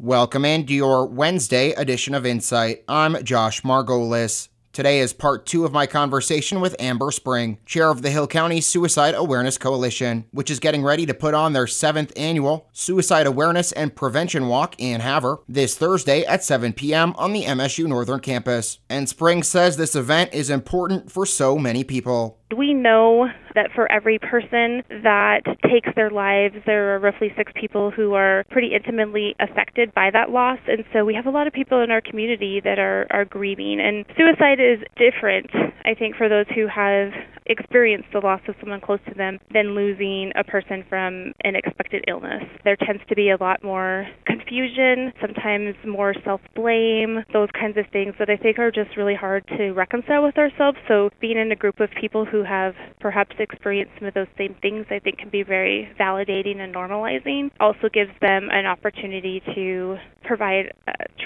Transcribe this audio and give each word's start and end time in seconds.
Welcome 0.00 0.44
into 0.44 0.74
your 0.74 1.06
Wednesday 1.06 1.72
edition 1.72 2.14
of 2.14 2.24
Insight. 2.24 2.84
I'm 2.86 3.24
Josh 3.24 3.62
Margolis. 3.62 4.48
Today 4.72 5.00
is 5.00 5.12
part 5.12 5.44
two 5.44 5.64
of 5.64 5.72
my 5.72 5.88
conversation 5.88 6.60
with 6.60 6.76
Amber 6.78 7.10
Spring, 7.10 7.58
chair 7.66 7.90
of 7.90 8.02
the 8.02 8.10
Hill 8.10 8.28
County 8.28 8.60
Suicide 8.60 9.16
Awareness 9.16 9.58
Coalition, 9.58 10.26
which 10.30 10.52
is 10.52 10.60
getting 10.60 10.84
ready 10.84 11.04
to 11.04 11.14
put 11.14 11.34
on 11.34 11.52
their 11.52 11.66
seventh 11.66 12.12
annual 12.16 12.68
Suicide 12.72 13.26
Awareness 13.26 13.72
and 13.72 13.96
Prevention 13.96 14.46
Walk 14.46 14.76
in 14.78 15.00
Havre 15.00 15.38
this 15.48 15.76
Thursday 15.76 16.24
at 16.26 16.44
7 16.44 16.74
p.m. 16.74 17.12
on 17.16 17.32
the 17.32 17.42
MSU 17.42 17.88
Northern 17.88 18.20
Campus. 18.20 18.78
And 18.88 19.08
Spring 19.08 19.42
says 19.42 19.76
this 19.76 19.96
event 19.96 20.32
is 20.32 20.48
important 20.48 21.10
for 21.10 21.26
so 21.26 21.58
many 21.58 21.82
people. 21.82 22.37
We 22.56 22.72
know 22.72 23.28
that 23.54 23.70
for 23.74 23.90
every 23.90 24.18
person 24.18 24.82
that 24.88 25.40
takes 25.70 25.90
their 25.94 26.10
lives, 26.10 26.54
there 26.64 26.94
are 26.94 26.98
roughly 26.98 27.32
six 27.36 27.52
people 27.54 27.90
who 27.90 28.14
are 28.14 28.44
pretty 28.50 28.74
intimately 28.74 29.34
affected 29.38 29.92
by 29.94 30.10
that 30.12 30.30
loss. 30.30 30.58
And 30.66 30.84
so 30.92 31.04
we 31.04 31.14
have 31.14 31.26
a 31.26 31.30
lot 31.30 31.46
of 31.46 31.52
people 31.52 31.82
in 31.82 31.90
our 31.90 32.00
community 32.00 32.60
that 32.64 32.78
are, 32.78 33.06
are 33.10 33.24
grieving. 33.24 33.80
And 33.80 34.04
suicide 34.16 34.60
is 34.60 34.78
different, 34.96 35.50
I 35.84 35.94
think, 35.94 36.16
for 36.16 36.28
those 36.28 36.46
who 36.54 36.66
have 36.68 37.12
experienced 37.48 38.08
the 38.12 38.20
loss 38.20 38.40
of 38.48 38.54
someone 38.60 38.80
close 38.80 39.00
to 39.08 39.14
them 39.14 39.38
than 39.52 39.74
losing 39.74 40.32
a 40.36 40.44
person 40.44 40.84
from 40.88 41.32
an 41.44 41.56
expected 41.56 42.04
illness. 42.08 42.44
There 42.64 42.76
tends 42.76 43.02
to 43.08 43.14
be 43.14 43.30
a 43.30 43.36
lot 43.40 43.62
more 43.62 44.06
confusion, 44.26 45.12
sometimes 45.20 45.74
more 45.86 46.14
self 46.24 46.40
blame, 46.54 47.24
those 47.32 47.48
kinds 47.58 47.76
of 47.76 47.84
things 47.92 48.14
that 48.18 48.30
I 48.30 48.36
think 48.36 48.58
are 48.58 48.70
just 48.70 48.96
really 48.96 49.14
hard 49.14 49.46
to 49.56 49.72
reconcile 49.72 50.24
with 50.24 50.38
ourselves. 50.38 50.78
So 50.86 51.10
being 51.20 51.38
in 51.38 51.52
a 51.52 51.56
group 51.56 51.80
of 51.80 51.90
people 52.00 52.24
who 52.24 52.44
have 52.44 52.74
perhaps 53.00 53.36
experienced 53.38 53.92
some 53.98 54.08
of 54.08 54.14
those 54.14 54.26
same 54.36 54.54
things, 54.60 54.86
I 54.90 54.98
think 54.98 55.18
can 55.18 55.30
be 55.30 55.42
very 55.42 55.88
validating 55.98 56.58
and 56.58 56.74
normalizing. 56.74 57.50
Also 57.60 57.88
gives 57.92 58.10
them 58.20 58.48
an 58.50 58.66
opportunity 58.66 59.42
to 59.54 59.96
provide 60.28 60.72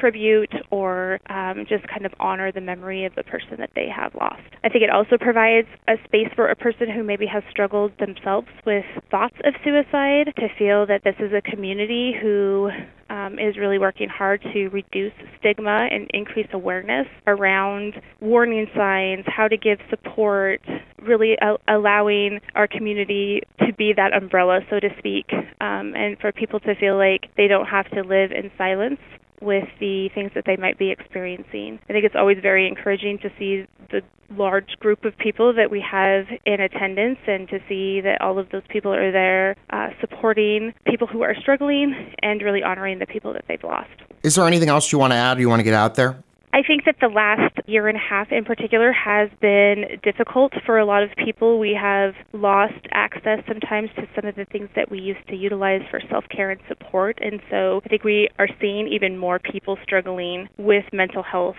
tribute 0.00 0.52
or 0.70 1.18
um, 1.28 1.66
just 1.68 1.86
kind 1.88 2.06
of 2.06 2.12
honor 2.20 2.52
the 2.52 2.60
memory 2.60 3.04
of 3.04 3.14
the 3.16 3.24
person 3.24 3.56
that 3.58 3.70
they 3.74 3.88
have 3.94 4.14
lost. 4.14 4.42
I 4.64 4.68
think 4.68 4.84
it 4.84 4.90
also 4.90 5.18
provides 5.20 5.68
a 5.88 5.94
space 6.04 6.28
for 6.34 6.48
a 6.48 6.56
person 6.56 6.88
who 6.88 7.02
maybe 7.02 7.26
has 7.26 7.42
struggled 7.50 7.92
themselves 7.98 8.48
with 8.64 8.84
thoughts 9.10 9.36
of 9.44 9.54
suicide 9.64 10.32
to 10.38 10.48
feel 10.56 10.86
that 10.86 11.02
this 11.04 11.16
is 11.18 11.32
a 11.32 11.42
community 11.42 12.14
who 12.20 12.70
um, 13.12 13.38
is 13.38 13.58
really 13.58 13.78
working 13.78 14.08
hard 14.08 14.42
to 14.54 14.68
reduce 14.68 15.12
stigma 15.38 15.86
and 15.90 16.10
increase 16.14 16.48
awareness 16.54 17.06
around 17.26 17.92
warning 18.20 18.66
signs, 18.74 19.24
how 19.26 19.46
to 19.48 19.56
give 19.58 19.78
support, 19.90 20.62
really 21.02 21.36
allowing 21.68 22.40
our 22.54 22.66
community 22.66 23.42
to 23.58 23.74
be 23.74 23.92
that 23.94 24.14
umbrella, 24.14 24.60
so 24.70 24.80
to 24.80 24.88
speak, 24.98 25.26
um, 25.60 25.94
and 25.94 26.18
for 26.20 26.32
people 26.32 26.58
to 26.60 26.74
feel 26.76 26.96
like 26.96 27.28
they 27.36 27.46
don't 27.46 27.66
have 27.66 27.88
to 27.90 28.00
live 28.00 28.32
in 28.32 28.50
silence 28.56 28.98
with 29.42 29.64
the 29.80 30.08
things 30.14 30.30
that 30.34 30.44
they 30.46 30.56
might 30.56 30.78
be 30.78 30.90
experiencing. 30.90 31.78
I 31.88 31.92
think 31.92 32.04
it's 32.04 32.14
always 32.16 32.38
very 32.40 32.66
encouraging 32.66 33.18
to 33.18 33.28
see 33.38 33.66
the 33.92 34.02
large 34.36 34.76
group 34.80 35.04
of 35.04 35.16
people 35.18 35.52
that 35.52 35.70
we 35.70 35.80
have 35.80 36.26
in 36.46 36.60
attendance 36.60 37.18
and 37.26 37.48
to 37.48 37.58
see 37.68 38.00
that 38.00 38.20
all 38.20 38.38
of 38.38 38.48
those 38.50 38.62
people 38.68 38.92
are 38.92 39.12
there 39.12 39.54
uh, 39.70 39.90
supporting 40.00 40.72
people 40.86 41.06
who 41.06 41.22
are 41.22 41.34
struggling 41.38 42.14
and 42.22 42.42
really 42.42 42.62
honoring 42.62 42.98
the 42.98 43.06
people 43.06 43.32
that 43.32 43.44
they've 43.46 43.62
lost. 43.62 43.90
Is 44.22 44.34
there 44.34 44.46
anything 44.46 44.68
else 44.68 44.90
you 44.90 44.98
want 44.98 45.12
to 45.12 45.16
add 45.16 45.36
or 45.36 45.40
you 45.40 45.48
want 45.48 45.60
to 45.60 45.64
get 45.64 45.74
out 45.74 45.94
there? 45.94 46.22
I 46.54 46.62
think 46.62 46.84
that 46.84 46.96
the 47.00 47.08
last 47.08 47.56
year 47.66 47.88
and 47.88 47.96
a 47.96 48.00
half 48.00 48.30
in 48.30 48.44
particular 48.44 48.92
has 48.92 49.30
been 49.40 49.98
difficult 50.02 50.52
for 50.66 50.78
a 50.78 50.84
lot 50.84 51.02
of 51.02 51.08
people. 51.16 51.58
We 51.58 51.74
have 51.80 52.12
lost 52.34 52.74
access 52.90 53.38
sometimes 53.48 53.88
to 53.96 54.06
some 54.14 54.26
of 54.26 54.34
the 54.34 54.44
things 54.44 54.68
that 54.76 54.90
we 54.90 55.00
used 55.00 55.26
to 55.28 55.36
utilize 55.36 55.80
for 55.90 55.98
self 56.10 56.24
care 56.28 56.50
and 56.50 56.60
support. 56.68 57.18
And 57.22 57.40
so 57.50 57.80
I 57.86 57.88
think 57.88 58.04
we 58.04 58.28
are 58.38 58.48
seeing 58.60 58.86
even 58.88 59.16
more 59.16 59.38
people 59.38 59.78
struggling 59.82 60.50
with 60.58 60.84
mental 60.92 61.22
health 61.22 61.56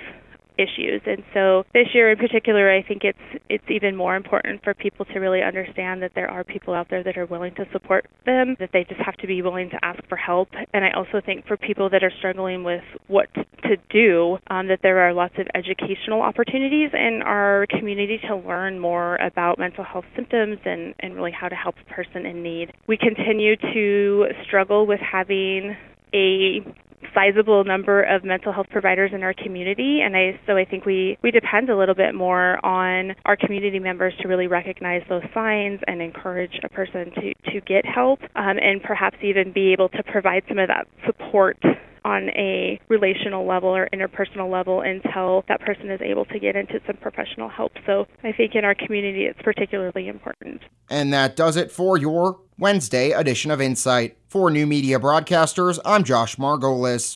issues. 0.57 1.01
And 1.05 1.23
so 1.33 1.63
this 1.73 1.87
year 1.93 2.11
in 2.11 2.17
particular, 2.17 2.71
I 2.71 2.83
think 2.83 3.03
it's 3.03 3.43
it's 3.49 3.63
even 3.69 3.95
more 3.95 4.15
important 4.15 4.63
for 4.63 4.73
people 4.73 5.05
to 5.05 5.19
really 5.19 5.41
understand 5.41 6.01
that 6.01 6.11
there 6.15 6.29
are 6.29 6.43
people 6.43 6.73
out 6.73 6.87
there 6.89 7.03
that 7.03 7.17
are 7.17 7.25
willing 7.25 7.55
to 7.55 7.65
support 7.71 8.05
them, 8.25 8.55
that 8.59 8.69
they 8.73 8.83
just 8.83 9.01
have 9.01 9.15
to 9.17 9.27
be 9.27 9.41
willing 9.41 9.69
to 9.69 9.79
ask 9.83 9.99
for 10.07 10.15
help. 10.15 10.49
And 10.73 10.83
I 10.83 10.91
also 10.91 11.21
think 11.25 11.47
for 11.47 11.57
people 11.57 11.89
that 11.89 12.03
are 12.03 12.11
struggling 12.17 12.63
with 12.63 12.83
what 13.07 13.33
to 13.33 13.77
do, 13.89 14.37
um, 14.47 14.67
that 14.67 14.79
there 14.81 14.99
are 14.99 15.13
lots 15.13 15.35
of 15.37 15.47
educational 15.55 16.21
opportunities 16.21 16.91
in 16.93 17.21
our 17.23 17.65
community 17.69 18.19
to 18.27 18.35
learn 18.35 18.79
more 18.79 19.15
about 19.17 19.57
mental 19.59 19.83
health 19.83 20.05
symptoms 20.15 20.57
and, 20.65 20.93
and 20.99 21.15
really 21.15 21.31
how 21.31 21.47
to 21.47 21.55
help 21.55 21.75
a 21.81 21.93
person 21.93 22.25
in 22.25 22.43
need. 22.43 22.73
We 22.87 22.97
continue 22.97 23.55
to 23.55 24.25
struggle 24.45 24.85
with 24.85 24.99
having 24.99 25.75
a 26.13 26.59
sizable 27.13 27.63
number 27.63 28.03
of 28.03 28.23
mental 28.23 28.51
health 28.51 28.67
providers 28.69 29.11
in 29.13 29.23
our 29.23 29.33
community 29.33 30.01
and 30.01 30.15
I 30.15 30.39
so 30.47 30.57
I 30.57 30.65
think 30.65 30.85
we 30.85 31.17
we 31.21 31.31
depend 31.31 31.69
a 31.69 31.77
little 31.77 31.95
bit 31.95 32.13
more 32.15 32.63
on 32.65 33.15
our 33.25 33.35
community 33.35 33.79
members 33.79 34.13
to 34.21 34.27
really 34.27 34.47
recognize 34.47 35.01
those 35.09 35.23
signs 35.33 35.79
and 35.87 36.01
encourage 36.01 36.59
a 36.63 36.69
person 36.69 37.11
to 37.15 37.33
to 37.51 37.61
get 37.61 37.85
help 37.85 38.21
um, 38.35 38.57
and 38.61 38.81
perhaps 38.81 39.17
even 39.21 39.51
be 39.51 39.73
able 39.73 39.89
to 39.89 40.03
provide 40.03 40.43
some 40.47 40.57
of 40.57 40.67
that 40.67 40.87
support 41.05 41.57
on 42.05 42.29
a 42.29 42.79
relational 42.89 43.47
level 43.47 43.69
or 43.69 43.89
interpersonal 43.93 44.51
level 44.51 44.81
until 44.81 45.43
that 45.47 45.61
person 45.61 45.89
is 45.89 46.01
able 46.01 46.25
to 46.25 46.39
get 46.39 46.55
into 46.55 46.79
some 46.85 46.97
professional 46.97 47.49
help. 47.49 47.71
So 47.85 48.05
I 48.23 48.31
think 48.31 48.55
in 48.55 48.65
our 48.65 48.75
community 48.75 49.23
it's 49.23 49.41
particularly 49.41 50.07
important. 50.07 50.61
And 50.89 51.13
that 51.13 51.35
does 51.35 51.55
it 51.55 51.71
for 51.71 51.97
your 51.97 52.39
Wednesday 52.57 53.11
edition 53.11 53.51
of 53.51 53.61
Insight. 53.61 54.17
For 54.27 54.49
New 54.49 54.65
Media 54.65 54.99
Broadcasters, 54.99 55.79
I'm 55.85 56.03
Josh 56.03 56.37
Margolis. 56.37 57.15